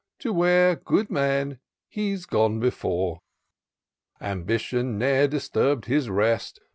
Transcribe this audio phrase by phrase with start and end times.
[0.21, 1.59] To where, good man!
[1.87, 3.19] he's gone before.
[4.19, 6.59] Ambition ne'er disturb'd his rest.